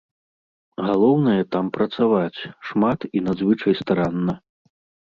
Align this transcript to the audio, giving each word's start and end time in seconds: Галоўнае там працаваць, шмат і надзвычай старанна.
Галоўнае 0.87 1.37
там 1.57 1.65
працаваць, 1.77 2.39
шмат 2.71 2.99
і 3.15 3.25
надзвычай 3.31 3.73
старанна. 3.83 4.33